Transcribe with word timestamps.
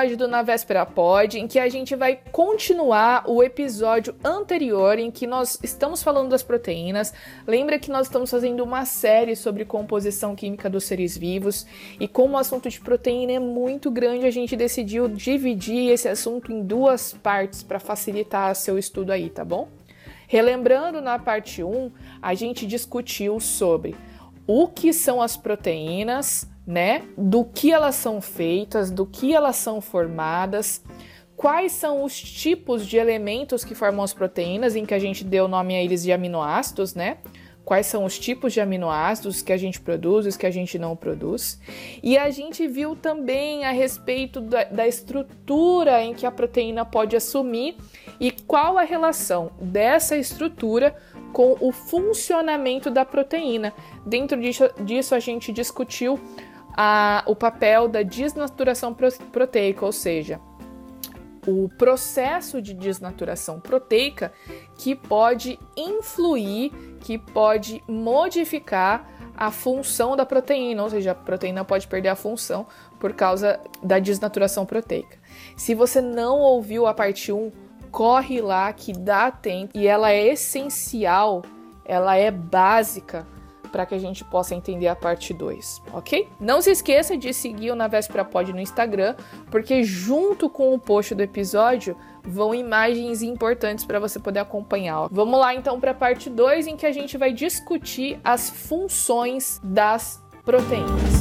episódio 0.00 0.16
do 0.16 0.28
Na 0.28 0.40
Véspera 0.40 0.86
Pod, 0.86 1.38
em 1.38 1.46
que 1.46 1.58
a 1.58 1.68
gente 1.68 1.94
vai 1.94 2.18
continuar 2.32 3.24
o 3.28 3.42
episódio 3.42 4.14
anterior, 4.24 4.98
em 4.98 5.10
que 5.10 5.26
nós 5.26 5.58
estamos 5.62 6.02
falando 6.02 6.30
das 6.30 6.42
proteínas. 6.42 7.12
Lembra 7.46 7.78
que 7.78 7.90
nós 7.90 8.06
estamos 8.06 8.30
fazendo 8.30 8.64
uma 8.64 8.86
série 8.86 9.36
sobre 9.36 9.62
composição 9.66 10.34
química 10.34 10.70
dos 10.70 10.84
seres 10.84 11.18
vivos, 11.18 11.66
e 11.98 12.08
como 12.08 12.34
o 12.34 12.38
assunto 12.38 12.70
de 12.70 12.80
proteína 12.80 13.32
é 13.32 13.38
muito 13.38 13.90
grande, 13.90 14.24
a 14.24 14.30
gente 14.30 14.56
decidiu 14.56 15.06
dividir 15.06 15.90
esse 15.90 16.08
assunto 16.08 16.50
em 16.50 16.62
duas 16.62 17.12
partes 17.12 17.62
para 17.62 17.78
facilitar 17.78 18.54
seu 18.54 18.78
estudo 18.78 19.12
aí, 19.12 19.28
tá 19.28 19.44
bom? 19.44 19.68
Relembrando, 20.26 21.02
na 21.02 21.18
parte 21.18 21.62
1, 21.62 21.90
a 22.22 22.32
gente 22.32 22.66
discutiu 22.66 23.38
sobre 23.38 23.94
o 24.46 24.66
que 24.66 24.94
são 24.94 25.20
as 25.20 25.36
proteínas, 25.36 26.48
né? 26.70 27.02
Do 27.18 27.44
que 27.44 27.72
elas 27.72 27.96
são 27.96 28.20
feitas, 28.20 28.92
do 28.92 29.04
que 29.04 29.34
elas 29.34 29.56
são 29.56 29.80
formadas, 29.80 30.82
quais 31.36 31.72
são 31.72 32.04
os 32.04 32.18
tipos 32.20 32.86
de 32.86 32.96
elementos 32.96 33.64
que 33.64 33.74
formam 33.74 34.04
as 34.04 34.14
proteínas, 34.14 34.76
em 34.76 34.86
que 34.86 34.94
a 34.94 34.98
gente 34.98 35.24
deu 35.24 35.48
nome 35.48 35.74
a 35.74 35.82
eles 35.82 36.04
de 36.04 36.12
aminoácidos, 36.12 36.94
né? 36.94 37.18
Quais 37.64 37.86
são 37.86 38.04
os 38.04 38.18
tipos 38.18 38.52
de 38.52 38.60
aminoácidos 38.60 39.42
que 39.42 39.52
a 39.52 39.56
gente 39.56 39.80
produz, 39.80 40.26
os 40.26 40.36
que 40.36 40.46
a 40.46 40.50
gente 40.50 40.78
não 40.78 40.94
produz. 40.94 41.60
E 42.02 42.16
a 42.16 42.30
gente 42.30 42.66
viu 42.68 42.94
também 42.94 43.64
a 43.64 43.70
respeito 43.72 44.40
da, 44.40 44.64
da 44.64 44.86
estrutura 44.86 46.02
em 46.02 46.14
que 46.14 46.24
a 46.24 46.30
proteína 46.30 46.84
pode 46.84 47.16
assumir 47.16 47.76
e 48.18 48.30
qual 48.30 48.78
a 48.78 48.82
relação 48.82 49.50
dessa 49.60 50.16
estrutura 50.16 50.96
com 51.32 51.56
o 51.60 51.72
funcionamento 51.72 52.90
da 52.90 53.04
proteína. 53.04 53.72
Dentro 54.04 54.40
disso, 54.40 54.68
disso 54.84 55.14
a 55.14 55.20
gente 55.20 55.52
discutiu 55.52 56.18
a, 56.76 57.22
o 57.26 57.34
papel 57.34 57.88
da 57.88 58.02
desnaturação 58.02 58.94
proteica, 59.32 59.84
ou 59.84 59.92
seja, 59.92 60.40
o 61.46 61.68
processo 61.68 62.60
de 62.60 62.74
desnaturação 62.74 63.60
proteica 63.60 64.32
que 64.76 64.94
pode 64.94 65.58
influir, 65.76 66.70
que 67.00 67.18
pode 67.18 67.82
modificar 67.88 69.08
a 69.36 69.50
função 69.50 70.16
da 70.16 70.26
proteína, 70.26 70.82
ou 70.82 70.90
seja, 70.90 71.12
a 71.12 71.14
proteína 71.14 71.64
pode 71.64 71.86
perder 71.86 72.10
a 72.10 72.16
função 72.16 72.66
por 72.98 73.14
causa 73.14 73.58
da 73.82 73.98
desnaturação 73.98 74.66
proteica. 74.66 75.18
Se 75.56 75.74
você 75.74 76.00
não 76.00 76.38
ouviu 76.38 76.86
a 76.86 76.92
parte 76.92 77.32
1, 77.32 77.50
corre 77.90 78.40
lá 78.40 78.70
que 78.72 78.92
dá 78.92 79.30
tempo 79.30 79.76
e 79.76 79.86
ela 79.86 80.12
é 80.12 80.28
essencial, 80.28 81.42
ela 81.84 82.16
é 82.16 82.30
básica 82.30 83.26
para 83.70 83.86
que 83.86 83.94
a 83.94 83.98
gente 83.98 84.24
possa 84.24 84.54
entender 84.54 84.88
a 84.88 84.96
parte 84.96 85.32
2, 85.32 85.82
ok? 85.92 86.28
Não 86.38 86.60
se 86.60 86.70
esqueça 86.70 87.16
de 87.16 87.32
seguir 87.32 87.70
o 87.70 87.76
Na 87.76 87.88
Véspera 87.88 88.24
Pod 88.24 88.52
no 88.52 88.60
Instagram, 88.60 89.14
porque 89.50 89.82
junto 89.82 90.48
com 90.48 90.74
o 90.74 90.78
post 90.78 91.14
do 91.14 91.22
episódio 91.22 91.96
vão 92.22 92.54
imagens 92.54 93.22
importantes 93.22 93.84
para 93.84 93.98
você 93.98 94.18
poder 94.18 94.40
acompanhar. 94.40 95.08
Vamos 95.10 95.38
lá 95.38 95.54
então 95.54 95.80
para 95.80 95.92
a 95.92 95.94
parte 95.94 96.28
2, 96.28 96.66
em 96.66 96.76
que 96.76 96.86
a 96.86 96.92
gente 96.92 97.16
vai 97.16 97.32
discutir 97.32 98.20
as 98.22 98.50
funções 98.50 99.60
das 99.62 100.22
proteínas. 100.44 101.19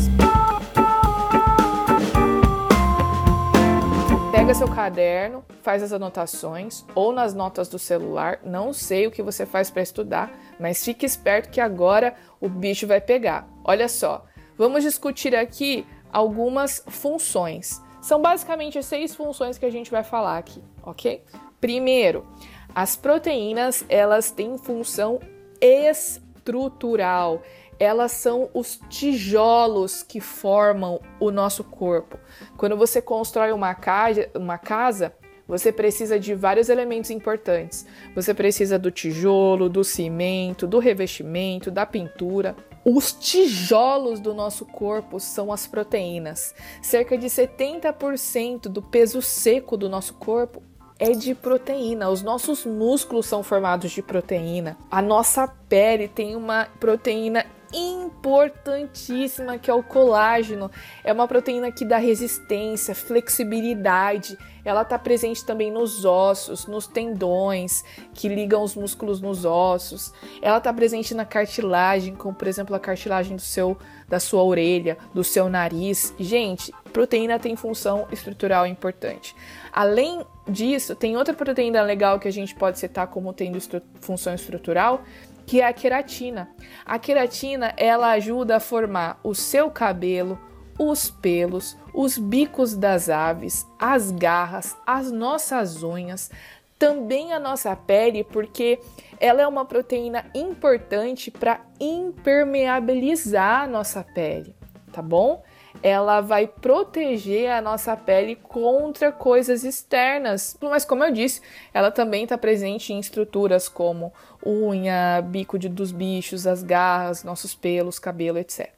Pega 4.49 4.57
seu 4.57 4.67
caderno, 4.67 5.45
faz 5.61 5.83
as 5.83 5.93
anotações 5.93 6.83
ou 6.95 7.11
nas 7.11 7.35
notas 7.35 7.67
do 7.69 7.77
celular. 7.77 8.39
Não 8.43 8.73
sei 8.73 9.05
o 9.05 9.11
que 9.11 9.21
você 9.21 9.45
faz 9.45 9.69
para 9.69 9.83
estudar, 9.83 10.31
mas 10.59 10.83
fique 10.83 11.05
esperto 11.05 11.51
que 11.51 11.61
agora 11.61 12.15
o 12.41 12.49
bicho 12.49 12.87
vai 12.87 12.99
pegar. 12.99 13.47
Olha 13.63 13.87
só, 13.87 14.25
vamos 14.57 14.81
discutir 14.83 15.35
aqui 15.35 15.85
algumas 16.11 16.83
funções. 16.87 17.79
São 18.01 18.23
basicamente 18.23 18.81
seis 18.81 19.13
funções 19.13 19.59
que 19.59 19.67
a 19.67 19.71
gente 19.71 19.91
vai 19.91 20.03
falar 20.03 20.39
aqui, 20.39 20.63
ok? 20.81 21.23
Primeiro, 21.61 22.25
as 22.73 22.95
proteínas 22.95 23.85
elas 23.87 24.31
têm 24.31 24.57
função 24.57 25.19
estrutural 25.61 27.43
elas 27.79 28.11
são 28.11 28.49
os 28.53 28.79
tijolos 28.89 30.03
que 30.03 30.19
formam 30.19 30.99
o 31.19 31.31
nosso 31.31 31.63
corpo. 31.63 32.19
Quando 32.57 32.75
você 32.75 33.01
constrói 33.01 33.51
uma 33.53 33.73
casa, 33.73 34.29
uma 34.35 34.57
casa, 34.57 35.13
você 35.47 35.71
precisa 35.71 36.19
de 36.19 36.35
vários 36.35 36.69
elementos 36.69 37.09
importantes. 37.09 37.83
Você 38.13 38.35
precisa 38.35 38.77
do 38.77 38.91
tijolo, 38.91 39.67
do 39.67 39.83
cimento, 39.83 40.67
do 40.67 40.77
revestimento, 40.77 41.71
da 41.71 41.85
pintura. 41.87 42.55
Os 42.85 43.11
tijolos 43.13 44.19
do 44.19 44.33
nosso 44.33 44.65
corpo 44.65 45.19
são 45.19 45.51
as 45.51 45.65
proteínas. 45.65 46.53
Cerca 46.81 47.17
de 47.17 47.27
70% 47.27 48.63
do 48.63 48.81
peso 48.81 49.21
seco 49.21 49.75
do 49.75 49.89
nosso 49.89 50.13
corpo 50.15 50.61
é 50.99 51.11
de 51.11 51.33
proteína. 51.33 52.09
Os 52.09 52.21
nossos 52.21 52.65
músculos 52.65 53.25
são 53.25 53.41
formados 53.41 53.89
de 53.89 54.03
proteína. 54.03 54.77
A 54.91 55.01
nossa 55.01 55.47
pele 55.47 56.07
tem 56.07 56.35
uma 56.35 56.67
proteína 56.79 57.45
importantíssima 57.73 59.57
que 59.57 59.69
é 59.69 59.73
o 59.73 59.83
colágeno. 59.83 60.69
É 61.03 61.13
uma 61.13 61.27
proteína 61.27 61.71
que 61.71 61.85
dá 61.85 61.97
resistência, 61.97 62.95
flexibilidade. 62.95 64.37
Ela 64.63 64.81
está 64.81 64.99
presente 64.99 65.45
também 65.45 65.71
nos 65.71 66.05
ossos, 66.05 66.67
nos 66.67 66.85
tendões 66.85 67.83
que 68.13 68.27
ligam 68.27 68.63
os 68.63 68.75
músculos 68.75 69.21
nos 69.21 69.45
ossos. 69.45 70.13
Ela 70.41 70.57
está 70.57 70.71
presente 70.73 71.13
na 71.13 71.25
cartilagem, 71.25 72.15
como 72.15 72.35
por 72.35 72.47
exemplo 72.47 72.75
a 72.75 72.79
cartilagem 72.79 73.35
do 73.35 73.41
seu, 73.41 73.77
da 74.07 74.19
sua 74.19 74.43
orelha, 74.43 74.97
do 75.13 75.23
seu 75.23 75.49
nariz. 75.49 76.13
Gente, 76.19 76.73
proteína 76.91 77.39
tem 77.39 77.55
função 77.55 78.07
estrutural 78.11 78.67
importante. 78.67 79.35
Além 79.71 80.25
disso, 80.47 80.95
tem 80.95 81.15
outra 81.15 81.33
proteína 81.33 81.81
legal 81.81 82.19
que 82.19 82.27
a 82.27 82.31
gente 82.31 82.55
pode 82.55 82.79
citar 82.79 83.07
como 83.07 83.31
tendo 83.33 83.57
estru 83.57 83.81
função 84.01 84.33
estrutural, 84.33 85.01
que 85.49 85.61
é 85.61 85.65
a 85.65 85.73
queratina. 85.73 86.47
A 86.85 86.99
queratina, 86.99 87.73
ela 87.75 88.11
ajuda 88.11 88.57
a 88.57 88.59
formar 88.59 89.19
o 89.23 89.33
seu 89.33 89.71
cabelo, 89.71 90.39
os 90.77 91.09
pelos, 91.09 91.75
os 91.91 92.19
bicos 92.19 92.75
das 92.75 93.09
aves, 93.09 93.65
as 93.79 94.11
garras, 94.11 94.77
as 94.85 95.11
nossas 95.11 95.81
unhas, 95.81 96.29
também 96.77 97.33
a 97.33 97.39
nossa 97.39 97.75
pele, 97.75 98.23
porque 98.23 98.79
ela 99.19 99.41
é 99.41 99.47
uma 99.47 99.65
proteína 99.65 100.23
importante 100.35 101.31
para 101.31 101.61
impermeabilizar 101.79 103.63
a 103.63 103.67
nossa 103.67 104.03
pele, 104.03 104.55
tá 104.93 105.01
bom? 105.01 105.41
Ela 105.81 106.21
vai 106.21 106.47
proteger 106.47 107.51
a 107.51 107.61
nossa 107.61 107.95
pele 107.95 108.35
contra 108.35 109.11
coisas 109.11 109.63
externas. 109.63 110.57
Mas, 110.61 110.85
como 110.85 111.03
eu 111.03 111.11
disse, 111.11 111.41
ela 111.73 111.91
também 111.91 112.23
está 112.23 112.37
presente 112.37 112.93
em 112.93 112.99
estruturas 112.99 113.69
como 113.69 114.13
unha, 114.45 115.21
bico 115.21 115.57
de, 115.57 115.69
dos 115.69 115.91
bichos, 115.91 116.47
as 116.47 116.63
garras, 116.63 117.23
nossos 117.23 117.53
pelos, 117.55 117.99
cabelo, 117.99 118.37
etc. 118.37 118.69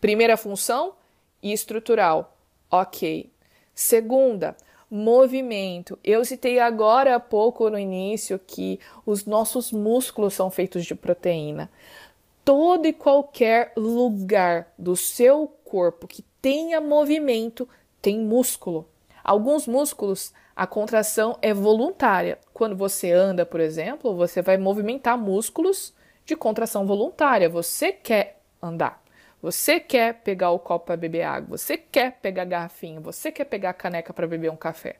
Primeira 0.00 0.36
função, 0.36 0.94
estrutural. 1.42 2.36
Ok. 2.70 3.30
Segunda, 3.74 4.56
movimento. 4.90 5.98
Eu 6.04 6.24
citei 6.24 6.58
agora 6.60 7.16
há 7.16 7.20
pouco 7.20 7.68
no 7.68 7.78
início 7.78 8.38
que 8.38 8.78
os 9.04 9.24
nossos 9.24 9.72
músculos 9.72 10.34
são 10.34 10.50
feitos 10.50 10.84
de 10.84 10.94
proteína. 10.94 11.70
Todo 12.44 12.86
e 12.86 12.92
qualquer 12.92 13.72
lugar 13.76 14.72
do 14.78 14.94
seu 14.94 15.46
corpo 15.64 16.06
que 16.06 16.22
tenha 16.42 16.80
movimento 16.80 17.68
tem 18.02 18.20
músculo. 18.20 18.86
Alguns 19.22 19.66
músculos, 19.66 20.32
a 20.54 20.66
contração 20.66 21.38
é 21.40 21.54
voluntária. 21.54 22.38
Quando 22.52 22.76
você 22.76 23.10
anda, 23.10 23.46
por 23.46 23.60
exemplo, 23.60 24.14
você 24.14 24.42
vai 24.42 24.58
movimentar 24.58 25.16
músculos 25.16 25.94
de 26.26 26.36
contração 26.36 26.86
voluntária. 26.86 27.48
Você 27.48 27.92
quer 27.92 28.40
andar. 28.62 29.02
Você 29.40 29.80
quer 29.80 30.22
pegar 30.22 30.50
o 30.50 30.58
copo 30.58 30.86
para 30.86 30.96
beber 30.96 31.22
água, 31.22 31.58
você 31.58 31.76
quer 31.76 32.12
pegar 32.12 32.42
a 32.42 32.46
garrafinha, 32.46 32.98
você 32.98 33.30
quer 33.30 33.44
pegar 33.44 33.70
a 33.70 33.74
caneca 33.74 34.10
para 34.10 34.26
beber 34.26 34.50
um 34.50 34.56
café. 34.56 34.96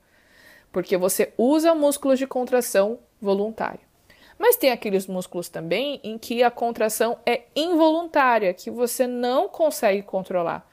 Porque 0.71 0.99
você 0.99 1.33
usa 1.39 1.75
músculos 1.75 2.19
de 2.19 2.27
contração 2.27 2.99
voluntária. 3.21 3.84
Mas 4.39 4.57
tem 4.57 4.71
aqueles 4.71 5.07
músculos 5.07 5.49
também 5.49 6.01
em 6.03 6.19
que 6.19 6.43
a 6.43 6.51
contração 6.51 7.19
é 7.25 7.43
involuntária, 7.55 8.53
que 8.53 8.71
você 8.71 9.07
não 9.07 9.49
consegue 9.49 10.03
controlar. 10.03 10.69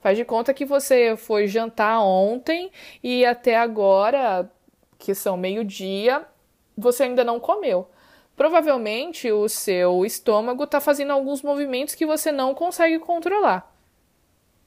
Faz 0.00 0.16
de 0.16 0.24
conta 0.24 0.52
que 0.52 0.64
você 0.64 1.16
foi 1.16 1.46
jantar 1.46 2.00
ontem 2.02 2.70
e 3.02 3.24
até 3.24 3.56
agora, 3.56 4.50
que 4.98 5.14
são 5.14 5.36
meio-dia, 5.36 6.26
você 6.76 7.04
ainda 7.04 7.24
não 7.24 7.40
comeu. 7.40 7.88
Provavelmente 8.36 9.30
o 9.30 9.48
seu 9.48 10.04
estômago 10.04 10.64
está 10.64 10.80
fazendo 10.80 11.12
alguns 11.12 11.40
movimentos 11.40 11.94
que 11.94 12.04
você 12.04 12.32
não 12.32 12.52
consegue 12.52 12.98
controlar. 12.98 13.73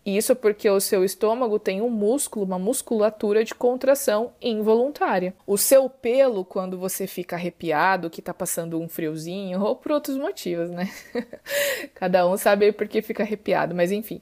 Isso 0.08 0.34
porque 0.38 0.70
o 0.70 0.80
seu 0.80 1.04
estômago 1.04 1.60
tem 1.60 1.82
um 1.82 1.90
músculo, 1.90 2.46
uma 2.46 2.58
musculatura 2.58 3.44
de 3.44 3.54
contração 3.54 4.32
involuntária. 4.42 5.36
O 5.46 5.58
seu 5.58 5.90
pelo, 5.90 6.46
quando 6.46 6.78
você 6.78 7.06
fica 7.06 7.36
arrepiado, 7.36 8.10
que 8.10 8.22
tá 8.22 8.34
passando 8.34 8.80
um 8.80 8.88
friozinho, 8.88 9.62
ou 9.62 9.76
por 9.76 9.92
outros 9.92 10.16
motivos, 10.16 10.70
né? 10.70 10.90
Cada 11.94 12.26
um 12.26 12.38
sabe 12.38 12.72
por 12.72 12.88
que 12.88 13.02
fica 13.02 13.24
arrepiado, 13.24 13.76
mas 13.76 13.92
enfim. 13.92 14.22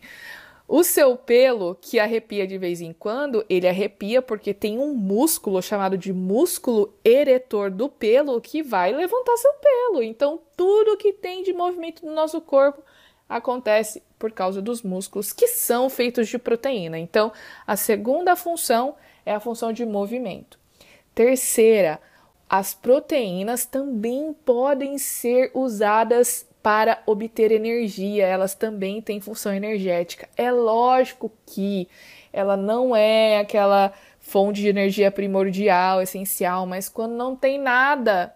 O 0.68 0.84
seu 0.84 1.16
pelo, 1.16 1.76
que 1.76 2.00
arrepia 2.00 2.48
de 2.48 2.58
vez 2.58 2.82
em 2.82 2.92
quando, 2.92 3.46
ele 3.48 3.68
arrepia 3.68 4.24
porque 4.24 4.56
tem 4.56 4.80
um 4.80 4.96
músculo 4.96 5.62
chamado 5.62 5.96
de 6.00 6.12
músculo 6.12 6.96
eretor 7.04 7.70
do 7.70 7.88
pelo 7.88 8.42
que 8.42 8.64
vai 8.64 8.92
levantar 8.92 9.38
seu 9.38 9.54
pelo. 9.54 10.02
Então, 10.02 10.40
tudo 10.58 10.98
que 10.98 11.14
tem 11.14 11.44
de 11.44 11.54
movimento 11.54 12.04
no 12.04 12.12
nosso 12.12 12.42
corpo 12.42 12.82
acontece 13.28 14.04
por 14.18 14.32
causa 14.32 14.62
dos 14.62 14.82
músculos 14.82 15.34
que 15.34 15.48
são 15.48 15.90
feitos 15.90 16.28
de 16.28 16.38
proteína. 16.38 16.98
Então, 16.98 17.32
a 17.66 17.76
segunda 17.76 18.36
função 18.36 18.96
é 19.26 19.34
a 19.34 19.40
função 19.40 19.74
de 19.74 19.86
movimento. 19.86 20.60
Terceira, 21.14 22.00
as 22.50 22.74
proteínas 22.74 23.66
também 23.66 24.34
podem 24.46 24.98
ser 24.98 25.52
usadas 25.54 26.48
para 26.62 27.02
obter 27.06 27.52
energia, 27.52 28.26
elas 28.26 28.56
também 28.56 29.02
têm 29.02 29.20
função 29.20 29.54
energética. 29.54 30.28
É 30.36 30.52
lógico 30.52 31.32
que 31.46 31.88
ela 32.34 32.58
não 32.58 32.96
é 32.96 33.40
aquela 33.40 33.94
fonte 34.20 34.62
de 34.62 34.68
energia 34.68 35.12
primordial, 35.12 36.02
essencial, 36.02 36.66
mas 36.66 36.90
quando 36.90 37.14
não 37.14 37.36
tem 37.36 37.60
nada, 37.60 38.36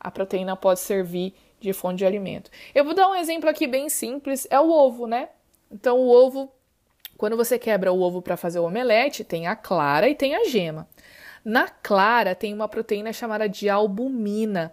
a 0.00 0.10
proteína 0.10 0.56
pode 0.56 0.80
servir 0.80 1.34
de 1.60 1.72
fonte 1.72 1.98
de 1.98 2.06
alimento. 2.06 2.50
Eu 2.74 2.84
vou 2.84 2.94
dar 2.94 3.08
um 3.08 3.14
exemplo 3.14 3.48
aqui 3.48 3.66
bem 3.66 3.88
simples, 3.88 4.46
é 4.50 4.58
o 4.60 4.70
ovo, 4.70 5.06
né? 5.06 5.28
Então 5.70 5.98
o 5.98 6.08
ovo, 6.08 6.52
quando 7.16 7.36
você 7.36 7.58
quebra 7.58 7.92
o 7.92 8.00
ovo 8.00 8.22
para 8.22 8.36
fazer 8.36 8.58
o 8.58 8.64
omelete, 8.64 9.24
tem 9.24 9.46
a 9.46 9.56
clara 9.56 10.08
e 10.08 10.14
tem 10.14 10.34
a 10.34 10.44
gema. 10.44 10.88
Na 11.44 11.68
clara 11.68 12.34
tem 12.34 12.52
uma 12.52 12.68
proteína 12.68 13.12
chamada 13.12 13.48
de 13.48 13.68
albumina 13.68 14.72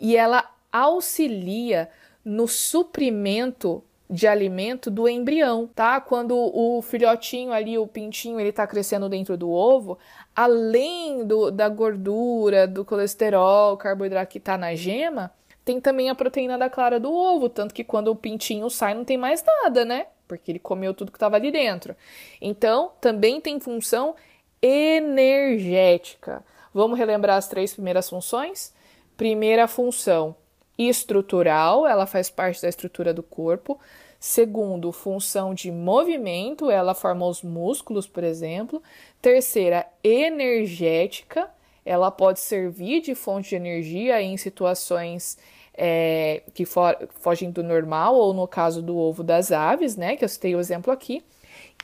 e 0.00 0.16
ela 0.16 0.50
auxilia 0.72 1.88
no 2.24 2.46
suprimento 2.46 3.82
de 4.10 4.26
alimento 4.26 4.90
do 4.90 5.06
embrião, 5.08 5.66
tá? 5.66 6.00
Quando 6.00 6.34
o 6.34 6.80
filhotinho 6.80 7.52
ali, 7.52 7.76
o 7.76 7.86
pintinho, 7.86 8.40
ele 8.40 8.52
tá 8.52 8.66
crescendo 8.66 9.08
dentro 9.08 9.36
do 9.36 9.50
ovo, 9.50 9.98
além 10.34 11.26
do, 11.26 11.50
da 11.50 11.68
gordura, 11.68 12.66
do 12.66 12.84
colesterol, 12.84 13.76
carboidrato 13.76 14.32
que 14.32 14.40
tá 14.40 14.56
na 14.56 14.74
gema, 14.74 15.30
tem 15.68 15.82
também 15.82 16.08
a 16.08 16.14
proteína 16.14 16.56
da 16.56 16.70
clara 16.70 16.98
do 16.98 17.12
ovo, 17.12 17.46
tanto 17.46 17.74
que 17.74 17.84
quando 17.84 18.08
o 18.08 18.16
pintinho 18.16 18.70
sai 18.70 18.94
não 18.94 19.04
tem 19.04 19.18
mais 19.18 19.44
nada, 19.44 19.84
né? 19.84 20.06
Porque 20.26 20.50
ele 20.50 20.58
comeu 20.58 20.94
tudo 20.94 21.12
que 21.12 21.18
estava 21.18 21.36
ali 21.36 21.50
dentro. 21.50 21.94
Então, 22.40 22.92
também 23.02 23.38
tem 23.38 23.60
função 23.60 24.14
energética. 24.62 26.42
Vamos 26.72 26.98
relembrar 26.98 27.36
as 27.36 27.48
três 27.48 27.74
primeiras 27.74 28.08
funções? 28.08 28.72
Primeira 29.14 29.68
função, 29.68 30.34
estrutural, 30.78 31.86
ela 31.86 32.06
faz 32.06 32.30
parte 32.30 32.62
da 32.62 32.68
estrutura 32.70 33.12
do 33.12 33.22
corpo. 33.22 33.78
Segundo, 34.18 34.90
função 34.90 35.52
de 35.52 35.70
movimento, 35.70 36.70
ela 36.70 36.94
forma 36.94 37.26
os 37.26 37.42
músculos, 37.42 38.06
por 38.06 38.24
exemplo. 38.24 38.82
Terceira, 39.20 39.86
energética, 40.02 41.50
ela 41.84 42.10
pode 42.10 42.40
servir 42.40 43.02
de 43.02 43.14
fonte 43.14 43.50
de 43.50 43.56
energia 43.56 44.22
em 44.22 44.38
situações 44.38 45.36
é, 45.78 46.42
que 46.52 46.64
fogem 46.66 47.50
do 47.52 47.62
normal, 47.62 48.16
ou 48.16 48.34
no 48.34 48.48
caso 48.48 48.82
do 48.82 48.98
ovo 48.98 49.22
das 49.22 49.52
aves, 49.52 49.96
né, 49.96 50.16
que 50.16 50.24
eu 50.24 50.28
citei 50.28 50.54
o 50.54 50.60
exemplo 50.60 50.92
aqui. 50.92 51.24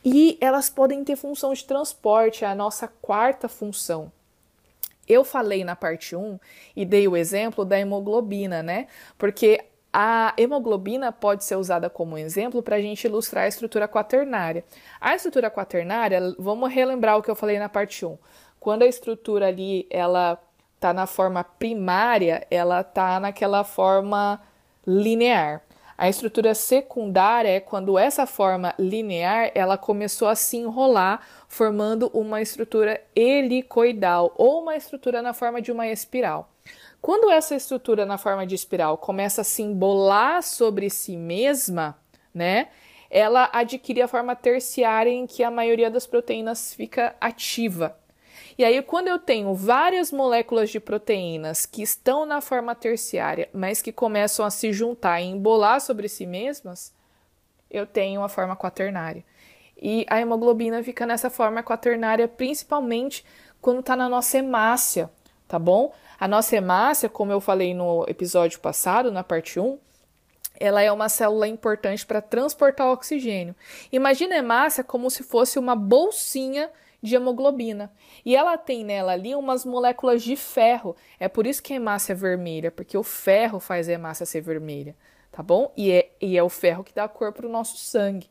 E 0.05 0.37
elas 0.41 0.69
podem 0.69 1.03
ter 1.05 1.17
função 1.17 1.55
de 1.55 1.65
transporte, 1.65 2.45
é 2.45 2.49
a 2.49 2.55
nossa 2.55 2.89
quarta 2.89 3.49
função. 3.49 4.13
Eu 5.09 5.25
falei 5.25 5.65
na 5.65 5.77
parte 5.77 6.17
1 6.17 6.39
e 6.75 6.85
dei 6.85 7.07
o 7.07 7.17
exemplo 7.17 7.65
da 7.65 7.79
hemoglobina, 7.79 8.63
né? 8.63 8.87
Porque 9.17 9.61
a 9.93 10.35
hemoglobina 10.37 11.13
pode 11.13 11.45
ser 11.45 11.57
usada 11.57 11.89
como 11.89 12.19
exemplo 12.19 12.63
para 12.63 12.77
a 12.77 12.81
gente 12.81 13.05
ilustrar 13.05 13.45
a 13.45 13.49
estrutura 13.49 13.87
quaternária. 13.87 14.65
A 15.01 15.15
estrutura 15.15 15.51
quaternária, 15.51 16.35
vamos 16.39 16.73
relembrar 16.73 17.17
o 17.17 17.23
que 17.23 17.31
eu 17.31 17.37
falei 17.37 17.59
na 17.59 17.69
parte 17.69 18.05
1. 18.05 18.19
Quando 18.59 18.83
a 18.83 18.87
estrutura 18.87 19.49
ali 19.49 19.87
ela 19.91 20.39
está 20.85 20.93
na 20.93 21.07
forma 21.07 21.43
primária, 21.43 22.47
ela 22.51 22.83
está 22.83 23.19
naquela 23.19 23.65
forma 23.65 24.39
linear. 24.87 25.63
A 25.97 26.11
estrutura 26.11 26.55
secundária 26.55 27.49
é 27.49 27.61
quando 27.61 27.99
essa 27.99 28.27
forma 28.27 28.75
linear 28.79 29.51
ela 29.55 29.79
começou 29.79 30.29
a 30.29 30.35
se 30.35 30.59
enrolar, 30.59 31.23
formando 31.49 32.11
uma 32.13 32.43
estrutura 32.43 33.01
helicoidal 33.17 34.35
ou 34.37 34.61
uma 34.61 34.77
estrutura 34.77 35.23
na 35.23 35.33
forma 35.33 35.63
de 35.63 35.73
uma 35.73 35.87
espiral. 35.87 36.51
Quando 37.01 37.31
essa 37.31 37.55
estrutura 37.55 38.05
na 38.05 38.19
forma 38.19 38.47
de 38.47 38.55
espiral 38.55 38.99
começa 38.99 39.41
a 39.41 39.45
se 39.45 39.63
embolar 39.63 40.43
sobre 40.43 40.91
si 40.91 41.17
mesma, 41.17 41.97
né, 42.35 42.69
ela 43.09 43.49
adquire 43.53 44.03
a 44.03 44.09
forma 44.09 44.37
terciária 44.37 45.11
em 45.11 45.27
que 45.27 45.43
a 45.43 45.51
maioria 45.51 45.91
das 45.91 46.07
proteínas 46.07 46.75
fica 46.75 47.15
ativa. 47.21 47.97
E 48.57 48.65
aí, 48.65 48.81
quando 48.83 49.09
eu 49.09 49.19
tenho 49.19 49.53
várias 49.55 50.13
moléculas 50.13 50.71
de 50.71 50.79
proteínas 50.79 51.67
que 51.67 51.83
estão 51.83 52.25
na 52.25 52.41
forma 52.41 52.75
terciária, 52.75 53.49
mas 53.53 53.83
que 53.83 53.91
começam 53.91 54.47
a 54.47 54.51
se 54.51 54.73
juntar 54.73 55.21
e 55.21 55.27
embolar 55.27 55.81
sobre 55.81 56.09
si 56.09 56.25
mesmas, 56.25 56.93
eu 57.69 57.85
tenho 57.87 58.23
a 58.23 58.29
forma 58.29 58.57
quaternária. 58.57 59.25
E 59.77 60.07
a 60.09 60.21
hemoglobina 60.21 60.83
fica 60.85 61.05
nessa 61.05 61.29
forma 61.29 61.63
quaternária, 61.63 62.29
principalmente 62.29 63.25
quando 63.61 63.81
está 63.81 63.97
na 63.97 64.09
nossa 64.09 64.39
hemácia, 64.39 65.11
tá 65.49 65.59
bom? 65.59 65.93
A 66.19 66.29
nossa 66.29 66.55
hemácia, 66.55 67.09
como 67.09 67.33
eu 67.33 67.41
falei 67.41 67.75
no 67.75 68.05
episódio 68.07 68.61
passado, 68.61 69.11
na 69.11 69.25
parte 69.25 69.59
1, 69.59 69.79
ela 70.61 70.81
é 70.81 70.93
uma 70.93 71.09
célula 71.09 71.49
importante 71.49 72.07
para 72.07 72.23
transportar 72.23 72.87
oxigênio. 72.87 73.57
Imagina 73.91 74.37
a 74.37 74.39
hemácia 74.39 74.85
como 74.85 75.11
se 75.11 75.25
fosse 75.25 75.59
uma 75.59 75.75
bolsinha 75.75 76.71
de 77.05 77.15
hemoglobina. 77.15 77.93
E 78.25 78.35
ela 78.35 78.57
tem 78.57 78.83
nela 78.83 79.13
ali 79.13 79.35
umas 79.35 79.65
moléculas 79.65 80.23
de 80.23 80.35
ferro. 80.37 80.97
É 81.21 81.29
por 81.29 81.47
isso 81.47 81.63
que 81.63 81.75
a 81.75 81.77
hemácia 81.77 82.15
é 82.15 82.17
vermelha, 82.17 82.71
porque 82.71 82.97
o 82.97 83.03
ferro 83.03 83.61
faz 83.61 83.89
a 83.89 83.93
hemácia 83.93 84.25
ser 84.25 84.41
vermelha, 84.41 84.97
tá 85.31 85.43
bom? 85.43 85.71
E 85.77 85.93
é, 85.93 86.11
e 86.21 86.37
é 86.39 86.43
o 86.43 86.49
ferro 86.49 86.83
que 86.83 86.95
dá 86.95 87.07
cor 87.07 87.31
para 87.33 87.47
o 87.47 87.51
nosso 87.51 87.77
sangue. 87.77 88.31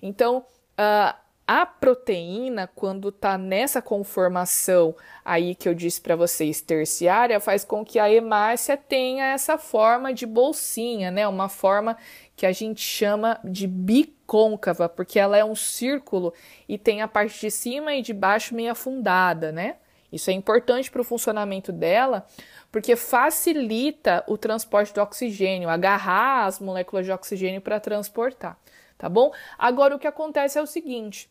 Então, 0.00 0.38
uh, 0.78 1.14
a 1.46 1.66
proteína, 1.66 2.66
quando 2.74 3.10
está 3.10 3.36
nessa 3.36 3.82
conformação 3.82 4.96
aí 5.22 5.54
que 5.54 5.68
eu 5.68 5.74
disse 5.74 6.00
para 6.00 6.16
vocês, 6.16 6.62
terciária, 6.62 7.38
faz 7.38 7.62
com 7.62 7.84
que 7.84 7.98
a 7.98 8.10
hemácia 8.10 8.78
tenha 8.78 9.26
essa 9.26 9.58
forma 9.58 10.14
de 10.14 10.24
bolsinha, 10.24 11.10
né? 11.10 11.28
Uma 11.28 11.50
forma 11.50 11.98
que 12.36 12.46
a 12.46 12.52
gente 12.52 12.80
chama 12.80 13.38
de 13.44 13.66
bicôncava, 13.66 14.88
porque 14.88 15.18
ela 15.18 15.36
é 15.36 15.44
um 15.44 15.54
círculo 15.54 16.32
e 16.68 16.76
tem 16.76 17.00
a 17.00 17.08
parte 17.08 17.40
de 17.40 17.50
cima 17.50 17.94
e 17.94 18.02
de 18.02 18.12
baixo 18.12 18.54
meio 18.54 18.72
afundada, 18.72 19.52
né? 19.52 19.76
Isso 20.10 20.30
é 20.30 20.32
importante 20.32 20.90
para 20.90 21.00
o 21.00 21.04
funcionamento 21.04 21.72
dela, 21.72 22.24
porque 22.70 22.94
facilita 22.94 24.24
o 24.28 24.38
transporte 24.38 24.94
do 24.94 25.00
oxigênio, 25.00 25.68
agarrar 25.68 26.46
as 26.46 26.60
moléculas 26.60 27.04
de 27.04 27.12
oxigênio 27.12 27.60
para 27.60 27.80
transportar, 27.80 28.56
tá 28.96 29.08
bom? 29.08 29.32
Agora 29.58 29.96
o 29.96 29.98
que 29.98 30.06
acontece 30.06 30.56
é 30.56 30.62
o 30.62 30.66
seguinte: 30.66 31.28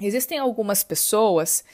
existem 0.00 0.38
algumas 0.38 0.84
pessoas 0.84 1.64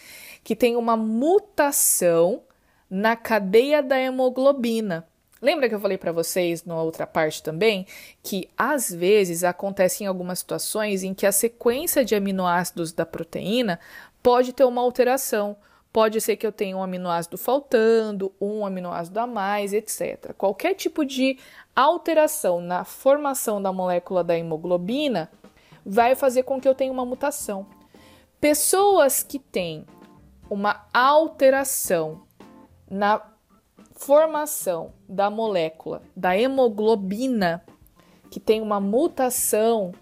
que 0.44 0.54
têm 0.54 0.76
uma 0.76 0.96
mutação 0.96 2.42
na 2.88 3.16
cadeia 3.16 3.82
da 3.82 3.98
hemoglobina. 3.98 5.06
Lembra 5.40 5.68
que 5.68 5.75
eu 5.75 5.80
falei 5.80 5.97
para 5.97 6.12
vocês 6.12 6.64
na 6.64 6.80
outra 6.80 7.07
parte 7.07 7.42
também 7.42 7.87
que 8.23 8.49
às 8.57 8.92
vezes 8.92 9.45
acontecem 9.45 10.07
algumas 10.07 10.40
situações 10.40 11.02
em 11.02 11.14
que 11.14 11.26
a 11.26 11.33
sequência 11.33 12.04
de 12.04 12.14
aminoácidos 12.14 12.92
da 12.92 13.07
proteína 13.07 13.78
pode 14.23 14.52
ter 14.52 14.64
uma 14.64 14.83
alteração. 14.83 15.57
Pode 15.92 16.21
ser 16.21 16.37
que 16.37 16.47
eu 16.47 16.52
tenha 16.52 16.76
um 16.76 16.83
aminoácido 16.83 17.38
faltando, 17.38 18.33
um 18.40 18.66
aminoácido 18.66 19.18
a 19.21 19.26
mais, 19.26 19.73
etc. 19.73 20.35
Qualquer 20.37 20.75
tipo 20.75 21.04
de 21.04 21.38
alteração 21.75 22.61
na 22.61 22.85
formação 22.85 23.62
da 23.62 23.73
molécula 23.73 24.23
da 24.23 24.37
hemoglobina 24.37 25.30
vai 25.85 26.14
fazer 26.14 26.42
com 26.42 26.61
que 26.61 26.68
eu 26.68 26.75
tenha 26.75 26.92
uma 26.92 27.07
mutação. 27.07 27.66
Pessoas 28.40 29.23
que 29.23 29.38
têm 29.38 29.87
uma 30.50 30.87
alteração 30.92 32.23
na 32.90 33.23
formação 33.98 34.92
da 35.08 35.28
molécula 35.28 36.02
da 36.16 36.38
hemoglobina, 36.38 37.62
que 38.30 38.38
tem 38.38 38.62
uma 38.62 38.80
mutação 38.80 39.92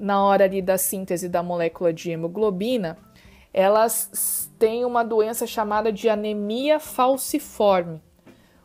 na 0.00 0.24
hora 0.24 0.44
ali 0.44 0.62
da 0.62 0.78
síntese 0.78 1.28
da 1.28 1.42
molécula 1.42 1.92
de 1.92 2.10
hemoglobina, 2.10 2.96
elas 3.52 4.50
têm 4.58 4.84
uma 4.84 5.04
doença 5.04 5.46
chamada 5.46 5.92
de 5.92 6.08
anemia 6.08 6.80
falciforme. 6.80 8.02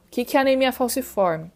O 0.05 0.09
que 0.09 0.35
é 0.35 0.39
anemia 0.39 0.71
falciforme? 0.71 1.51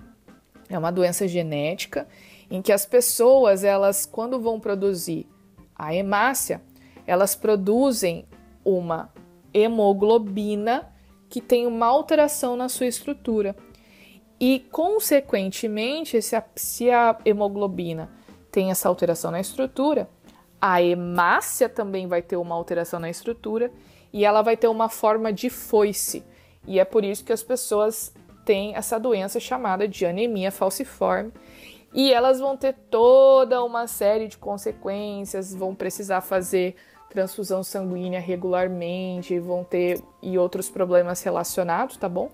É 0.69 0.77
uma 0.77 0.91
doença 0.91 1.27
genética 1.27 2.07
em 2.51 2.61
que 2.61 2.71
as 2.71 2.85
pessoas, 2.85 3.63
elas, 3.63 4.05
quando 4.05 4.39
vão 4.39 4.59
produzir 4.59 5.27
a 5.75 5.95
hemácia, 5.95 6.61
elas 7.07 7.35
produzem 7.35 8.25
uma 8.63 9.11
hemoglobina 9.53 10.92
que 11.33 11.41
tem 11.41 11.65
uma 11.65 11.87
alteração 11.87 12.55
na 12.55 12.69
sua 12.69 12.85
estrutura. 12.85 13.55
E, 14.39 14.59
consequentemente, 14.71 16.21
se 16.21 16.35
a, 16.35 16.43
se 16.55 16.91
a 16.91 17.17
hemoglobina 17.25 18.07
tem 18.51 18.69
essa 18.69 18.87
alteração 18.87 19.31
na 19.31 19.39
estrutura, 19.39 20.07
A 20.65 20.81
hemácia 20.81 21.67
também 21.67 22.07
vai 22.07 22.21
ter 22.21 22.37
uma 22.37 22.55
alteração 22.55 22.97
na 22.97 23.09
estrutura 23.09 23.69
e 24.13 24.23
ela 24.23 24.41
vai 24.41 24.55
ter 24.55 24.69
uma 24.69 24.87
forma 24.87 25.33
de 25.33 25.49
foice. 25.49 26.23
E 26.65 26.79
é 26.79 26.85
por 26.85 27.03
isso 27.03 27.25
que 27.25 27.33
as 27.33 27.43
pessoas 27.43 28.13
têm 28.45 28.73
essa 28.73 28.97
doença 28.97 29.41
chamada 29.41 29.89
de 29.89 30.05
anemia 30.05 30.53
falciforme. 30.53 31.33
E 31.93 32.13
elas 32.13 32.39
vão 32.39 32.55
ter 32.55 32.75
toda 32.89 33.61
uma 33.61 33.87
série 33.87 34.29
de 34.29 34.37
consequências, 34.37 35.53
vão 35.53 35.75
precisar 35.75 36.21
fazer 36.21 36.77
transfusão 37.13 37.63
sanguínea 37.63 38.19
regularmente, 38.19 39.39
vão 39.39 39.63
ter 39.63 40.01
e 40.21 40.35
outros 40.37 40.67
problemas 40.67 41.21
relacionados, 41.21 41.95
tá 41.95 42.09
bom? 42.09 42.31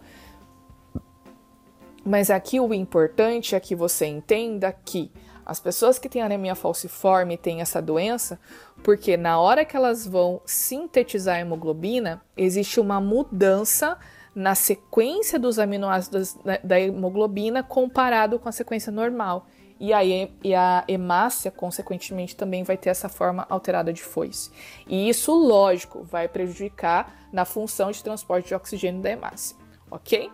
Mas 2.05 2.29
aqui 2.29 2.59
o 2.59 2.73
importante 2.73 3.55
é 3.55 3.59
que 3.59 3.75
você 3.75 4.05
entenda 4.05 4.71
que 4.71 5.11
as 5.45 5.59
pessoas 5.59 5.99
que 5.99 6.07
têm 6.07 6.21
anemia 6.21 6.55
falciforme 6.55 7.35
têm 7.35 7.59
essa 7.59 7.81
doença 7.81 8.39
porque 8.81 9.17
na 9.17 9.39
hora 9.39 9.65
que 9.65 9.75
elas 9.75 10.07
vão 10.07 10.41
sintetizar 10.45 11.35
a 11.35 11.39
hemoglobina, 11.41 12.21
existe 12.37 12.79
uma 12.79 13.01
mudança 13.01 13.97
na 14.33 14.55
sequência 14.55 15.37
dos 15.37 15.59
aminoácidos 15.59 16.37
da 16.63 16.79
hemoglobina 16.79 17.61
comparado 17.61 18.39
com 18.39 18.47
a 18.47 18.53
sequência 18.53 18.91
normal. 18.91 19.45
E 19.79 19.93
a, 19.93 20.03
e 20.03 20.53
a 20.53 20.83
hemácia, 20.87 21.49
consequentemente, 21.49 22.35
também 22.35 22.63
vai 22.63 22.75
ter 22.75 22.89
essa 22.89 23.07
forma 23.07 23.47
alterada 23.49 23.93
de 23.93 24.03
foice. 24.03 24.51
E 24.85 25.07
isso, 25.07 25.33
lógico, 25.33 26.03
vai 26.03 26.27
prejudicar 26.27 27.15
na 27.31 27.45
função 27.45 27.89
de 27.89 28.03
transporte 28.03 28.49
de 28.49 28.55
oxigênio 28.55 29.01
da 29.01 29.09
hemácia. 29.09 29.55
Ok? 29.89 30.29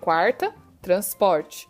Quarta, 0.00 0.52
transporte. 0.80 1.68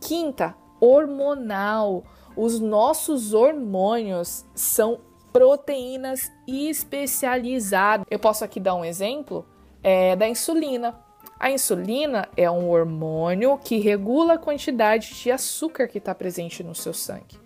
Quinta, 0.00 0.54
hormonal. 0.80 2.02
Os 2.36 2.58
nossos 2.58 3.32
hormônios 3.32 4.44
são 4.54 5.00
proteínas 5.32 6.30
especializadas. 6.46 8.04
Eu 8.10 8.18
posso 8.18 8.44
aqui 8.44 8.58
dar 8.58 8.74
um 8.74 8.84
exemplo 8.84 9.46
é, 9.82 10.14
da 10.16 10.28
insulina. 10.28 10.98
A 11.42 11.50
insulina 11.50 12.28
é 12.36 12.48
um 12.48 12.70
hormônio 12.70 13.58
que 13.58 13.80
regula 13.80 14.34
a 14.34 14.38
quantidade 14.38 15.12
de 15.12 15.28
açúcar 15.28 15.88
que 15.88 15.98
está 15.98 16.14
presente 16.14 16.62
no 16.62 16.72
seu 16.72 16.94
sangue. 16.94 17.36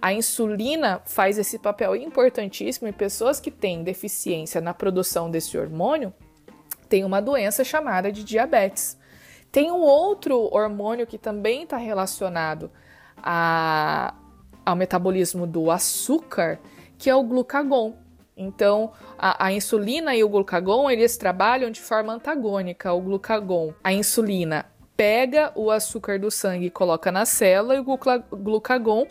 A 0.00 0.10
insulina 0.10 1.02
faz 1.04 1.36
esse 1.36 1.58
papel 1.58 1.94
importantíssimo 1.96 2.88
e 2.88 2.92
pessoas 2.92 3.38
que 3.38 3.50
têm 3.50 3.82
deficiência 3.82 4.58
na 4.58 4.72
produção 4.72 5.30
desse 5.30 5.58
hormônio 5.58 6.14
têm 6.88 7.04
uma 7.04 7.20
doença 7.20 7.62
chamada 7.62 8.10
de 8.10 8.24
diabetes. 8.24 8.98
Tem 9.52 9.70
um 9.70 9.82
outro 9.82 10.48
hormônio 10.50 11.06
que 11.06 11.18
também 11.18 11.64
está 11.64 11.76
relacionado 11.76 12.70
a, 13.18 14.14
ao 14.64 14.74
metabolismo 14.74 15.46
do 15.46 15.70
açúcar, 15.70 16.58
que 16.96 17.10
é 17.10 17.14
o 17.14 17.22
glucagon. 17.22 17.98
Então, 18.36 18.92
a, 19.16 19.46
a, 19.46 19.52
insulina 19.52 20.14
e 20.14 20.22
o 20.22 20.28
glucagon, 20.28 20.90
eles 20.90 21.16
trabalham 21.16 21.70
de 21.70 21.80
forma 21.80 22.12
antagônica. 22.12 22.92
O 22.92 23.00
glucagon, 23.00 23.72
a 23.82 23.92
insulina 23.92 24.66
pega 24.94 25.52
o 25.54 25.70
açúcar 25.70 26.18
do 26.18 26.30
sangue 26.30 26.66
e 26.66 26.70
coloca 26.70 27.10
na 27.10 27.24
célula, 27.24 27.76
e 27.76 27.80
o 27.80 27.84
glucagon 27.84 29.06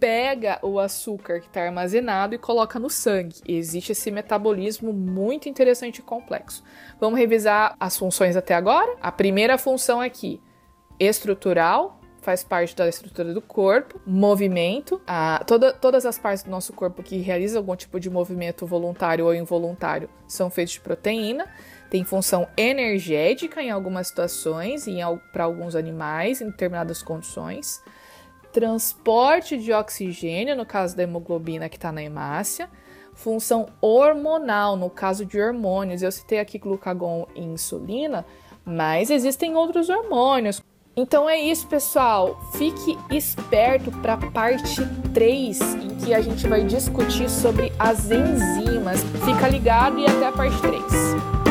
pega 0.00 0.58
o 0.62 0.80
açúcar 0.80 1.40
que 1.40 1.46
está 1.46 1.62
armazenado 1.62 2.34
e 2.34 2.38
coloca 2.38 2.78
no 2.78 2.88
sangue. 2.88 3.36
Existe 3.46 3.92
esse 3.92 4.10
metabolismo 4.10 4.92
muito 4.92 5.48
interessante 5.48 5.98
e 5.98 6.02
complexo. 6.02 6.64
Vamos 6.98 7.18
revisar 7.18 7.76
as 7.78 7.96
funções 7.96 8.34
até 8.34 8.54
agora? 8.54 8.96
A 9.00 9.12
primeira 9.12 9.58
função 9.58 10.00
aqui, 10.00 10.40
estrutural, 10.98 11.99
faz 12.20 12.44
parte 12.44 12.76
da 12.76 12.88
estrutura 12.88 13.32
do 13.32 13.40
corpo, 13.40 14.00
movimento, 14.06 15.00
a, 15.06 15.42
toda, 15.46 15.72
todas 15.72 16.04
as 16.04 16.18
partes 16.18 16.44
do 16.44 16.50
nosso 16.50 16.72
corpo 16.72 17.02
que 17.02 17.18
realizam 17.18 17.60
algum 17.60 17.74
tipo 17.74 17.98
de 17.98 18.10
movimento 18.10 18.66
voluntário 18.66 19.24
ou 19.24 19.34
involuntário 19.34 20.08
são 20.28 20.50
feitas 20.50 20.72
de 20.72 20.80
proteína, 20.80 21.46
tem 21.88 22.04
função 22.04 22.46
energética 22.56 23.62
em 23.62 23.70
algumas 23.70 24.08
situações 24.08 24.86
e 24.86 24.98
para 25.32 25.44
alguns 25.44 25.74
animais 25.74 26.40
em 26.40 26.46
determinadas 26.46 27.02
condições 27.02 27.82
transporte 28.52 29.56
de 29.56 29.72
oxigênio, 29.72 30.56
no 30.56 30.66
caso 30.66 30.96
da 30.96 31.02
hemoglobina 31.02 31.68
que 31.68 31.76
está 31.76 31.92
na 31.92 32.02
hemácia, 32.02 32.68
função 33.14 33.66
hormonal, 33.80 34.76
no 34.76 34.90
caso 34.90 35.24
de 35.24 35.40
hormônios. 35.40 36.02
Eu 36.02 36.10
citei 36.10 36.38
aqui 36.38 36.58
glucagon 36.58 37.26
e 37.34 37.42
insulina, 37.42 38.26
mas 38.64 39.10
existem 39.10 39.54
outros 39.54 39.88
hormônios. 39.88 40.62
Então 40.96 41.28
é 41.28 41.40
isso, 41.40 41.66
pessoal. 41.66 42.38
Fique 42.52 42.98
esperto 43.10 43.90
para 44.02 44.16
parte 44.16 44.84
3, 45.14 45.60
em 45.76 45.88
que 45.96 46.12
a 46.12 46.20
gente 46.20 46.46
vai 46.48 46.64
discutir 46.64 47.30
sobre 47.30 47.72
as 47.78 48.10
enzimas. 48.10 49.00
Fica 49.24 49.48
ligado 49.48 49.98
e 49.98 50.04
até 50.04 50.26
a 50.26 50.32
parte 50.32 50.60
3. 50.60 51.49